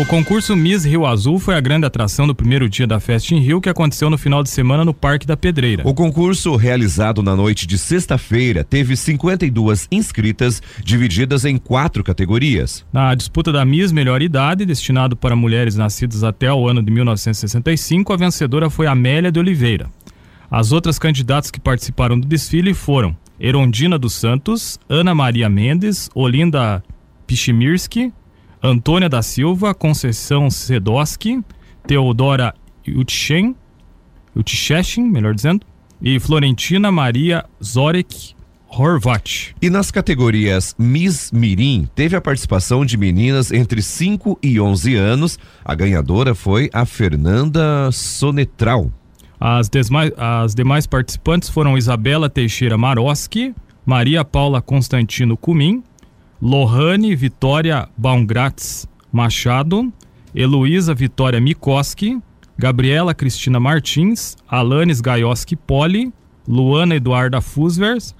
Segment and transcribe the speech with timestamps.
[0.00, 3.38] O concurso Miss Rio Azul foi a grande atração do primeiro dia da festa em
[3.38, 5.86] Rio, que aconteceu no final de semana no Parque da Pedreira.
[5.86, 12.82] O concurso, realizado na noite de sexta-feira, teve 52 inscritas, divididas em quatro categorias.
[12.90, 18.10] Na disputa da Miss Melhor Idade, destinado para mulheres nascidas até o ano de 1965,
[18.10, 19.90] a vencedora foi Amélia de Oliveira.
[20.50, 26.82] As outras candidatas que participaram do desfile foram Erondina dos Santos, Ana Maria Mendes, Olinda
[27.26, 28.14] Pichimirski,
[28.62, 31.42] Antônia da Silva, Conceição Sedoski,
[31.86, 32.54] Teodora
[32.86, 33.56] Utchen,
[34.36, 35.64] Utcheshin, melhor dizendo,
[36.02, 38.34] e Florentina Maria Zorek
[38.68, 39.54] Horvat.
[39.60, 45.38] E nas categorias Miss Mirim, teve a participação de meninas entre 5 e 11 anos.
[45.64, 48.92] A ganhadora foi a Fernanda Sonetral.
[49.40, 53.54] As, desmais, as demais participantes foram Isabela Teixeira Maroski,
[53.86, 55.82] Maria Paula Constantino Cumim,
[56.40, 59.92] Lohane Vitória Baumgratz Machado,
[60.34, 62.18] Heloísa Vitória Mikoski,
[62.56, 66.10] Gabriela Cristina Martins, Alanes Gaioski Poli,
[66.48, 68.14] Luana Eduarda Fusvers,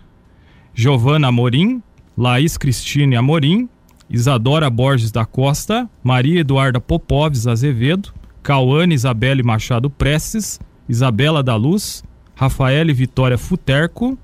[0.75, 1.83] Giovana Amorim,
[2.17, 3.69] Laís Cristine Amorim,
[4.11, 12.05] Isadora Borges da Costa, Maria Eduarda Popoves Azevedo, Cauane Isabelle Machado Prestes, Isabela da Luz,
[12.34, 14.19] Rafaele Vitória Futerco,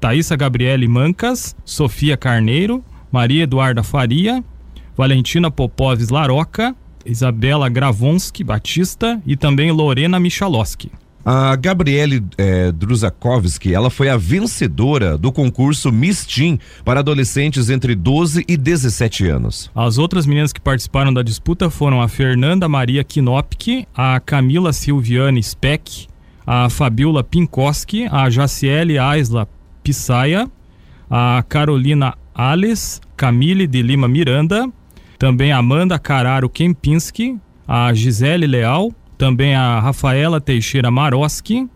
[0.00, 4.44] Thaisa Gabriele Mancas, Sofia Carneiro, Maria Eduarda Faria,
[4.96, 10.90] Valentina Popoves Laroca, Isabela Gravonski Batista e também Lorena Michalowski.
[11.28, 17.96] A Gabriele eh, Druzakovski, ela foi a vencedora do concurso Miss Teen para adolescentes entre
[17.96, 19.68] 12 e 17 anos.
[19.74, 25.42] As outras meninas que participaram da disputa foram a Fernanda Maria Kinopki, a Camila Silviane
[25.42, 26.06] Speck,
[26.46, 29.48] a Fabiola Pinkoski, a Jaciele Aisla
[29.82, 30.48] Pisaia,
[31.10, 34.70] a Carolina Alice, Camille de Lima Miranda,
[35.18, 41.66] também Amanda Cararo Kempinski, a Gisele Leal, também a Rafaela Teixeira Maroski,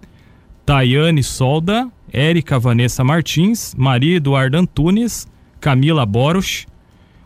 [0.67, 5.27] Tayane Solda, Érica Vanessa Martins, Maria Eduarda Antunes,
[5.59, 6.67] Camila Boros,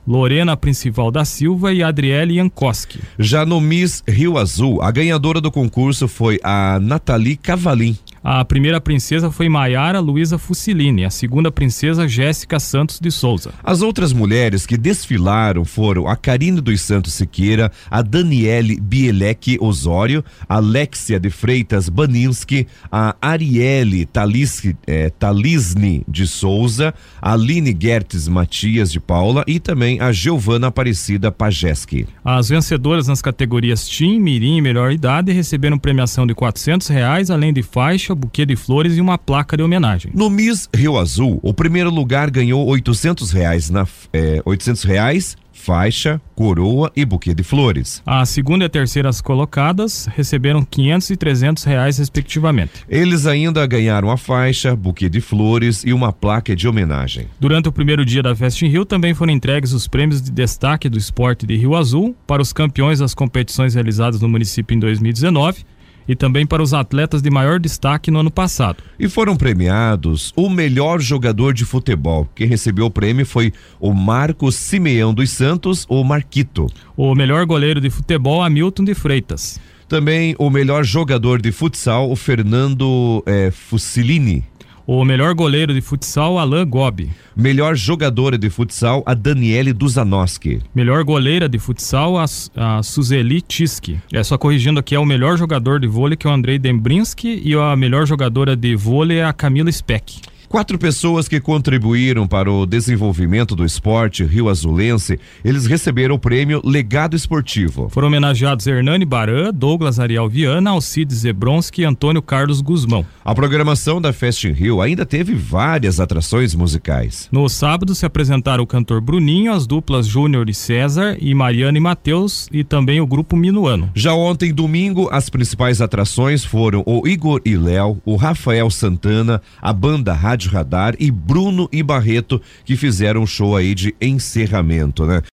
[0.07, 3.01] Lorena Principal da Silva e Adriele Jankowski.
[3.19, 7.99] Já no Miss Rio Azul, a ganhadora do concurso foi a Nathalie Cavalim.
[8.27, 13.51] A primeira princesa foi Maiara Luiza Fusilini, a segunda princesa Jéssica Santos de Souza.
[13.63, 20.25] As outras mulheres que desfilaram foram a Karine dos Santos Siqueira, a Daniele Bielek Osório,
[20.49, 28.27] a Alexia de Freitas Baninski, a Arielle Talisni, eh, Talisni de Souza, a Aline Gertes
[28.27, 32.07] Matias de Paula e também a Giovana Aparecida Pajeski.
[32.25, 37.53] As vencedoras nas categorias Tim, Mirim e Melhor Idade receberam premiação de quatrocentos reais, além
[37.53, 40.13] de faixa, buquê de flores e uma placa de homenagem.
[40.15, 46.21] No Miss Rio Azul, o primeiro lugar ganhou oitocentos reais na eh, 800 reais faixa,
[46.35, 48.03] coroa e buquê de flores.
[48.05, 52.73] A segunda e a terceira colocadas receberam 500 e 300 reais respectivamente.
[52.89, 57.29] Eles ainda ganharam a faixa, buquê de flores e uma placa de homenagem.
[57.41, 60.89] Durante o primeiro dia da Festa em Rio também foram entregues os prêmios de destaque
[60.89, 65.65] do esporte de Rio Azul para os campeões das competições realizadas no município em 2019
[66.09, 68.83] e também para os atletas de maior destaque no ano passado.
[68.99, 72.29] E foram premiados o melhor jogador de futebol.
[72.35, 76.67] Quem recebeu o prêmio foi o Marcos Simeão dos Santos, o Marquito.
[76.97, 79.61] O melhor goleiro de futebol, Hamilton de Freitas.
[79.89, 84.45] Também o melhor jogador de futsal, o Fernando eh, Fusilini.
[84.87, 87.11] O melhor goleiro de futsal, Alain Gobi.
[87.35, 90.61] Melhor jogadora de futsal, a Daniele Duzanoski.
[90.75, 93.99] Melhor goleira de futsal, a, a Suzeli Tiski.
[94.13, 97.41] É só corrigindo aqui, é o melhor jogador de vôlei, que é o Andrei Dembrinski,
[97.43, 100.21] e a melhor jogadora de vôlei é a Camila Speck.
[100.55, 106.63] Quatro pessoas que contribuíram para o desenvolvimento do esporte rio azulense, eles receberam o prêmio
[106.65, 107.89] Legado Esportivo.
[107.89, 113.05] Foram homenageados Hernani Baran, Douglas Ariel Viana, Alcides Zebronski e Antônio Carlos Guzmão.
[113.25, 117.29] A programação da Fest Rio ainda teve várias atrações musicais.
[117.33, 121.81] No sábado se apresentaram o cantor Bruninho, as duplas Júnior e César e Mariana e
[121.81, 123.91] Matheus e também o grupo Minuano.
[123.93, 129.73] Já ontem, domingo, as principais atrações foram o Igor e Léo, o Rafael Santana, a
[129.73, 130.13] banda
[130.45, 135.23] Rádio Radar e Bruno e Barreto, que fizeram um show aí de encerramento, né?